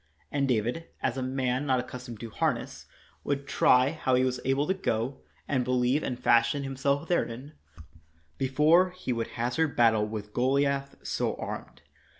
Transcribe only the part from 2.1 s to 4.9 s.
to harness, would try how he was able to